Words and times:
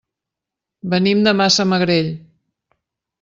Venim 0.93 1.21
de 1.27 1.33
Massamagrell. 1.41 2.09